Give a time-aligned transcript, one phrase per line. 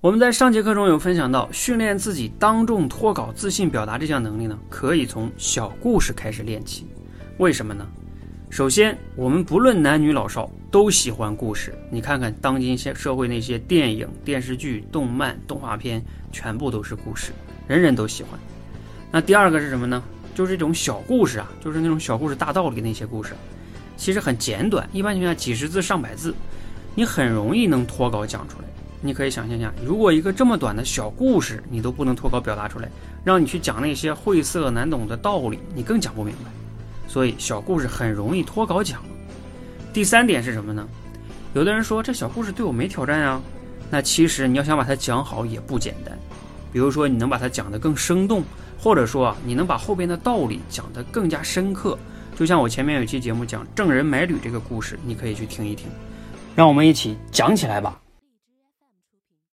[0.00, 6.86] 我们在上节课中有分享到，训练自己当众脱稿、自信表达这项能力呢，可以从小故事开始练起。
[7.38, 7.84] 为什么呢？
[8.48, 11.76] 首先，我们不论男女老少都喜欢故事。
[11.90, 17.32] 你看看当今现社会那些电影、电视剧、动漫、动画片，全部都是故事，
[17.66, 18.38] 人人都喜欢。
[19.10, 20.00] 那第二个是什么呢？
[20.32, 23.34] 就是这种小故事啊，就是那种小故事大道理那些故事，
[23.96, 26.32] 其实很简短，一般情况下几十字、上百字，
[26.94, 28.64] 你很容易能脱稿讲出来。
[29.00, 32.88] 你可以想象一下，如果一个这么短的小故事你都不能脱稿表达出来，
[33.24, 36.50] 让你去讲那些晦涩难懂的道理，你更讲不明白。
[37.06, 39.00] 所以小故事很容易脱稿讲。
[39.92, 40.86] 第三点是什么呢？
[41.54, 43.40] 有的人说这小故事对我没挑战啊，
[43.90, 46.18] 那其实你要想把它讲好也不简单。
[46.72, 48.42] 比如说你能把它讲得更生动，
[48.78, 51.96] 或者说啊你能把后边的道理讲得更加深刻。
[52.36, 55.88] 就像我前面有期节目讲郑人买履这个故事，你可以去听一听。
[56.54, 57.98] 让我们一起讲起来吧。